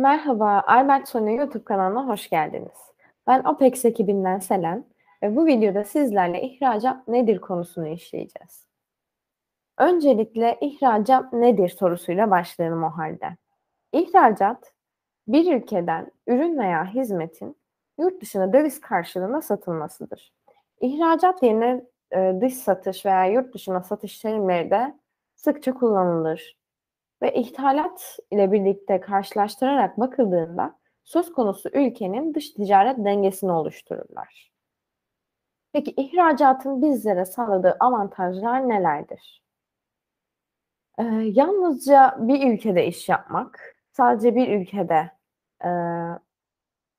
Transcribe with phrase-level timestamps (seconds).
[0.00, 2.92] Merhaba, Albert Sonu YouTube kanalına hoş geldiniz.
[3.26, 4.84] Ben OPEX ekibinden Selen
[5.22, 8.66] ve bu videoda sizlerle ihracat nedir konusunu işleyeceğiz.
[9.78, 13.36] Öncelikle ihracat nedir sorusuyla başlayalım o halde.
[13.92, 14.72] İhracat,
[15.28, 17.56] bir ülkeden ürün veya hizmetin
[17.98, 20.32] yurt dışına döviz karşılığında satılmasıdır.
[20.80, 24.98] İhracat yerine e, dış satış veya yurt dışına satış terimleri de
[25.34, 26.59] sıkça kullanılır
[27.22, 34.50] ve ithalat ile birlikte karşılaştırarak bakıldığında söz konusu ülkenin dış ticaret dengesini oluştururlar.
[35.72, 39.42] Peki ihracatın bizlere sağladığı avantajlar nelerdir?
[40.98, 45.10] Ee, yalnızca bir ülkede iş yapmak, sadece bir ülkede
[45.64, 45.70] e,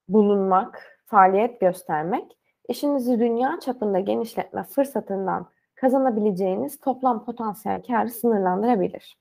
[0.08, 2.38] bulunmak, faaliyet göstermek,
[2.70, 9.21] işinizi dünya çapında genişletme fırsatından kazanabileceğiniz toplam potansiyel karı sınırlandırabilir.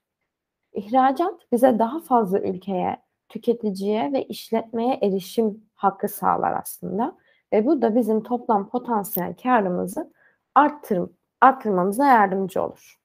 [0.73, 2.97] İhracat bize daha fazla ülkeye,
[3.29, 7.17] tüketiciye ve işletmeye erişim hakkı sağlar aslında.
[7.53, 10.13] Ve bu da bizim toplam potansiyel karımızı
[10.55, 11.09] arttır,
[11.41, 13.01] arttırmamıza yardımcı olur.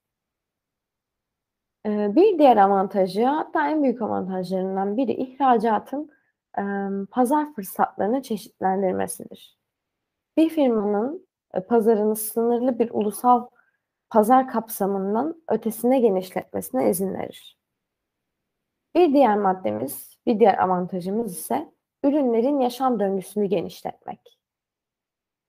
[1.86, 6.10] Ee, bir diğer avantajı, hatta en büyük avantajlarından biri ihracatın
[6.58, 6.62] e,
[7.10, 9.58] pazar fırsatlarını çeşitlendirmesidir.
[10.36, 13.46] Bir firmanın e, pazarını sınırlı bir ulusal
[14.10, 17.58] pazar kapsamından ötesine genişletmesine izin verir.
[18.94, 21.72] Bir diğer maddemiz, bir diğer avantajımız ise
[22.04, 24.38] ürünlerin yaşam döngüsünü genişletmek.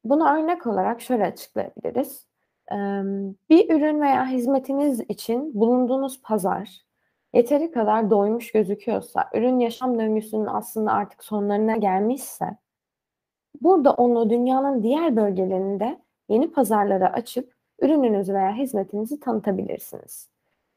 [0.03, 2.27] Bunu örnek olarak şöyle açıklayabiliriz.
[3.49, 6.81] Bir ürün veya hizmetiniz için bulunduğunuz pazar
[7.33, 12.57] yeteri kadar doymuş gözüküyorsa, ürün yaşam döngüsünün aslında artık sonlarına gelmişse,
[13.61, 20.29] burada onu dünyanın diğer bölgelerinde yeni pazarlara açıp ürününüzü veya hizmetinizi tanıtabilirsiniz.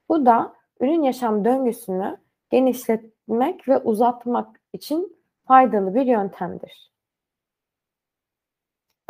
[0.09, 2.19] Bu da ürün yaşam döngüsünü
[2.51, 5.17] genişletmek ve uzatmak için
[5.47, 6.91] faydalı bir yöntemdir.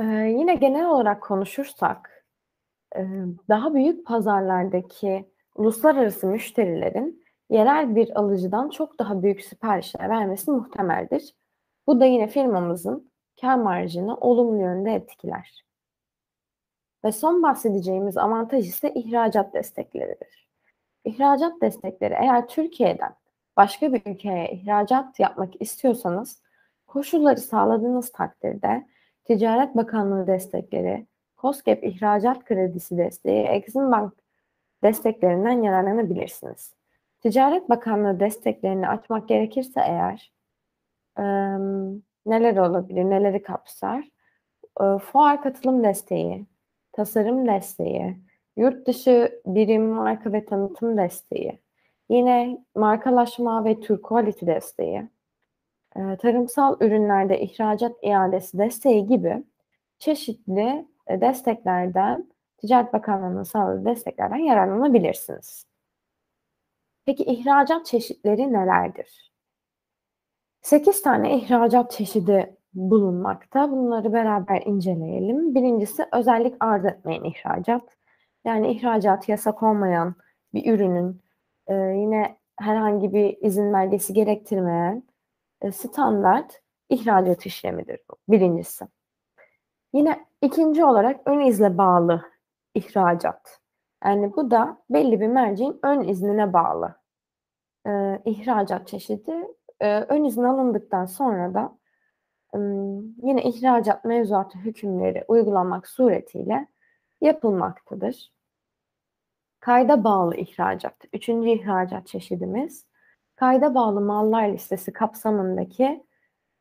[0.01, 0.05] Ee,
[0.39, 2.27] yine genel olarak konuşursak,
[2.97, 3.01] e,
[3.49, 11.35] daha büyük pazarlardaki uluslararası müşterilerin yerel bir alıcıdan çok daha büyük siparişler vermesi muhtemeldir.
[11.87, 13.11] Bu da yine firmamızın
[13.41, 15.65] kar marjını olumlu yönde etkiler.
[17.05, 20.49] Ve son bahsedeceğimiz avantaj ise ihracat destekleridir.
[21.05, 23.15] İhracat destekleri eğer Türkiye'den
[23.57, 26.43] başka bir ülkeye ihracat yapmak istiyorsanız
[26.87, 28.87] koşulları sağladığınız takdirde
[29.25, 31.07] Ticaret Bakanlığı destekleri,
[31.39, 34.13] COSGAP ihracat kredisi desteği, Exim Bank
[34.83, 36.75] desteklerinden yararlanabilirsiniz.
[37.21, 40.33] Ticaret Bakanlığı desteklerini açmak gerekirse eğer
[41.19, 41.25] e,
[42.27, 44.09] neler olabilir, neleri kapsar?
[45.01, 46.47] Fuar katılım desteği,
[46.93, 48.17] tasarım desteği,
[48.57, 51.61] yurt dışı birim marka ve tanıtım desteği,
[52.09, 54.11] yine markalaşma ve Türk
[54.43, 55.09] desteği,
[55.97, 59.45] e, tarımsal ürünlerde ihracat iadesi desteği gibi
[59.99, 65.65] çeşitli e, desteklerden, Ticaret Bakanlığı'nın sağladığı desteklerden yararlanabilirsiniz.
[67.07, 69.33] Peki ihracat çeşitleri nelerdir?
[70.63, 73.71] 8 tane ihracat çeşidi bulunmakta.
[73.71, 75.55] Bunları beraber inceleyelim.
[75.55, 77.83] Birincisi özellik arz etmeyen ihracat.
[78.45, 80.15] Yani ihracat yasak olmayan
[80.55, 81.23] bir ürünün
[81.67, 85.03] e, yine herhangi bir izin belgesi gerektirmeyen
[85.63, 88.17] e, standart ihracat işlemidir bu.
[88.29, 88.87] Birincisi.
[89.93, 92.23] Yine ikinci olarak ön izle bağlı
[92.75, 93.61] ihracat.
[94.05, 96.95] Yani bu da belli bir merceğin ön iznine bağlı
[97.87, 99.49] e, ihracat çeşidi.
[99.81, 101.80] E, ön izin alındıktan sonra da
[103.23, 106.67] yine ihracat mevzuatı hükümleri uygulanmak suretiyle
[107.21, 108.33] yapılmaktadır.
[109.61, 111.05] Kayda bağlı ihracat.
[111.13, 112.87] Üçüncü ihracat çeşidimiz
[113.37, 116.07] kayda bağlı mallar listesi kapsamındaki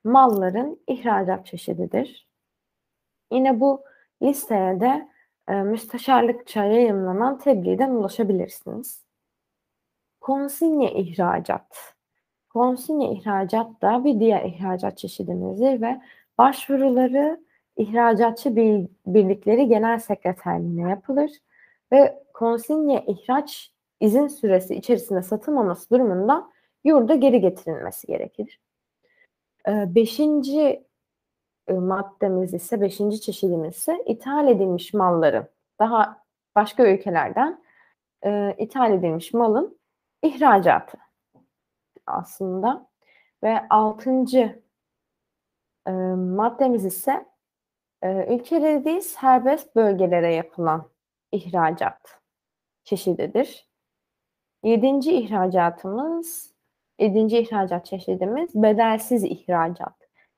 [0.04, 2.30] malların ihracat çeşididir.
[3.32, 3.84] Yine bu
[4.22, 5.10] listeye de
[5.48, 9.06] e, müsteşarlıkça yayınlanan tebliğden ulaşabilirsiniz.
[10.22, 11.96] Konsinye ihracat.
[12.50, 16.02] Konsinye ihracat da bir diğer ihracat çeşidimizdir ve
[16.38, 17.44] başvuruları
[17.78, 18.56] ihracatçı
[19.06, 21.32] birlikleri genel sekreterliğine yapılır
[21.92, 26.50] ve konsinye ihraç izin süresi içerisinde satılmaması durumunda
[26.84, 28.60] yurda geri getirilmesi gerekir.
[29.68, 30.86] Ee, beşinci
[31.68, 35.48] e, maddemiz ise, beşinci çeşidimiz ise ithal edilmiş malların,
[35.80, 36.24] daha
[36.56, 37.64] başka ülkelerden
[38.26, 39.80] e, ithal edilmiş malın
[40.24, 40.98] ihracatı
[42.10, 42.90] aslında.
[43.44, 44.64] Ve altıncı
[45.88, 47.26] e, maddemiz ise
[48.02, 50.90] e, ülkede değil serbest bölgelere yapılan
[51.32, 52.22] ihracat
[52.84, 53.70] çeşididir.
[54.64, 56.54] Yedinci ihracatımız
[57.00, 59.94] Yedinci ihracat çeşidimiz bedelsiz ihracat.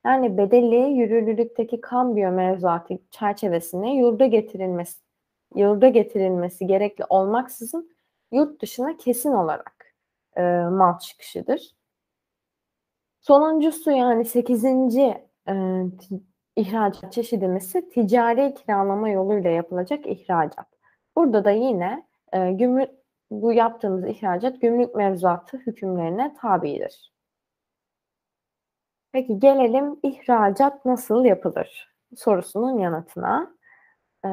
[0.05, 5.01] Yani bedelli yürürlülükteki kambiyo mevzuatı çerçevesinde yurda getirilmesi
[5.55, 7.91] yurda getirilmesi gerekli olmaksızın
[8.31, 9.80] yurt dışına kesin olarak
[10.37, 11.75] e, mal çıkışıdır.
[13.21, 15.53] Sonuncusu yani sekizinci e,
[16.55, 20.67] ihracat çeşidimiz ise ticari kiralama yoluyla yapılacak ihracat.
[21.15, 22.89] Burada da yine e, gümrük
[23.31, 27.13] bu yaptığımız ihracat gümrük mevzuatı hükümlerine tabidir.
[29.11, 33.55] Peki gelelim ihracat nasıl yapılır sorusunun yanıtına.
[34.25, 34.27] Ee,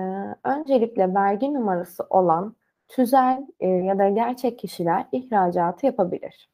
[0.45, 2.57] öncelikle vergi numarası olan
[2.89, 6.51] tüzel e, ya da gerçek kişiler ihracatı yapabilir.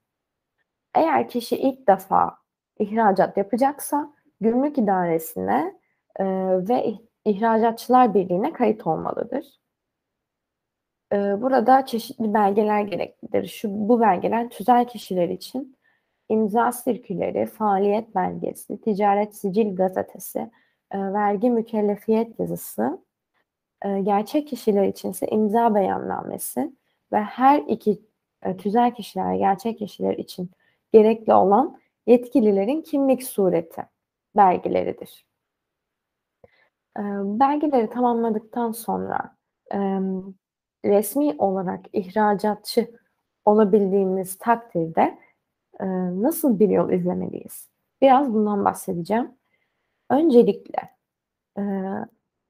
[0.95, 2.39] Eğer kişi ilk defa
[2.79, 5.75] ihracat yapacaksa gümrük idaresine
[6.17, 6.25] e,
[6.69, 6.95] ve
[7.25, 9.61] ihracatçılar birliğine kayıt olmalıdır.
[11.13, 13.47] E, burada çeşitli belgeler gereklidir.
[13.47, 15.77] Şu bu belgeler tüzel kişiler için
[16.29, 20.51] imza sirküleri, faaliyet belgesi, ticaret sicil gazetesi,
[20.91, 23.04] e, vergi mükellefiyet yazısı,
[23.85, 26.73] e, gerçek kişiler için ise imza beyannamesi
[27.13, 28.03] ve her iki
[28.43, 30.51] e, tüzel kişiler, gerçek kişiler için
[30.93, 33.83] gerekli olan yetkililerin kimlik sureti
[34.37, 35.27] belgeleridir.
[36.99, 39.37] E, belgeleri tamamladıktan sonra
[39.73, 39.79] e,
[40.85, 42.91] resmi olarak ihracatçı
[43.45, 45.19] olabildiğimiz takdirde
[46.23, 47.69] nasıl bir yol izlemeliyiz?
[48.01, 49.33] Biraz bundan bahsedeceğim.
[50.11, 50.95] Öncelikle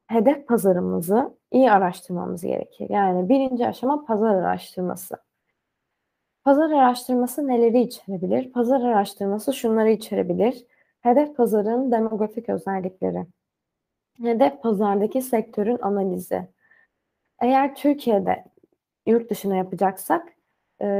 [0.07, 2.89] hedef pazarımızı iyi araştırmamız gerekir.
[2.89, 5.17] Yani birinci aşama pazar araştırması.
[6.43, 8.51] Pazar araştırması neleri içerebilir?
[8.51, 10.65] Pazar araştırması şunları içerebilir.
[11.01, 13.25] Hedef pazarın demografik özellikleri.
[14.21, 16.47] Hedef pazardaki sektörün analizi.
[17.41, 18.45] Eğer Türkiye'de
[19.05, 20.27] yurt dışına yapacaksak,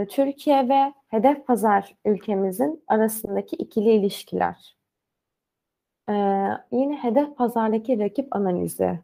[0.10, 4.75] Türkiye ve hedef pazar ülkemizin arasındaki ikili ilişkiler.
[6.10, 6.14] E,
[6.72, 9.00] yine hedef pazardaki rakip analizi,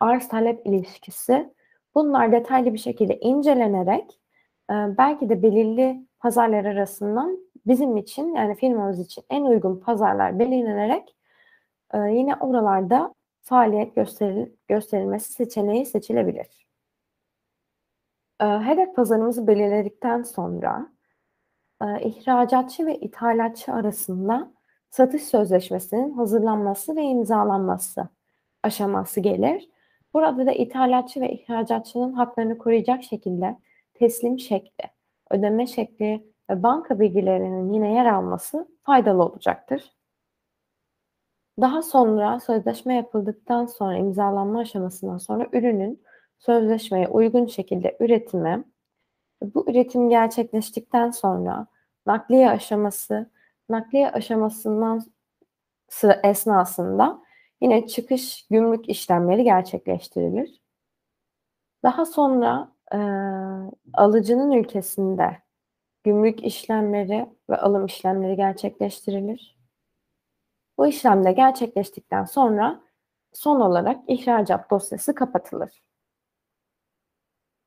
[0.00, 1.54] arz talep ilişkisi.
[1.94, 4.20] Bunlar detaylı bir şekilde incelenerek
[4.70, 11.16] e, belki de belirli pazarlar arasından bizim için yani firmamız için en uygun pazarlar belirlenerek
[11.94, 16.66] e, yine oralarda faaliyet gösteril gösterilmesi seçeneği seçilebilir.
[18.40, 20.86] E, hedef pazarımızı belirledikten sonra
[21.82, 24.52] e, ihracatçı ve ithalatçı arasında
[24.90, 28.08] satış sözleşmesinin hazırlanması ve imzalanması
[28.62, 29.68] aşaması gelir.
[30.14, 33.58] Burada da ithalatçı ve ihracatçının haklarını koruyacak şekilde
[33.94, 34.84] teslim şekli,
[35.30, 39.92] ödeme şekli ve banka bilgilerinin yine yer alması faydalı olacaktır.
[41.60, 46.02] Daha sonra sözleşme yapıldıktan sonra imzalanma aşamasından sonra ürünün
[46.38, 48.64] sözleşmeye uygun şekilde üretimi,
[49.42, 51.66] bu üretim gerçekleştikten sonra
[52.06, 53.30] nakliye aşaması,
[53.70, 55.02] nakliye aşamasından
[55.88, 57.22] sıra esnasında
[57.60, 60.60] yine çıkış gümrük işlemleri gerçekleştirilir.
[61.82, 62.98] Daha sonra e,
[63.94, 65.38] alıcının ülkesinde
[66.04, 69.60] gümrük işlemleri ve alım işlemleri gerçekleştirilir.
[70.78, 72.80] Bu işlemde gerçekleştikten sonra
[73.32, 75.82] son olarak ihracat dosyası kapatılır.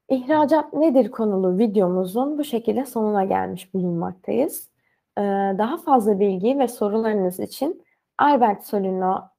[0.10, 4.73] İhracat nedir konulu videomuzun bu şekilde sonuna gelmiş bulunmaktayız.
[5.58, 7.86] Daha fazla bilgi ve sorularınız için
[8.18, 9.30] Albert Solino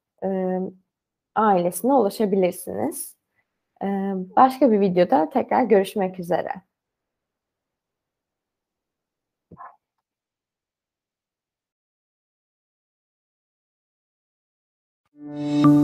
[1.34, 3.16] ailesine ulaşabilirsiniz.
[4.36, 6.52] Başka bir videoda tekrar görüşmek üzere.
[15.14, 15.83] Müzik